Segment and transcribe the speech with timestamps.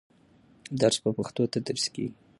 [0.81, 2.13] درس په پښتو تدریس کېږي.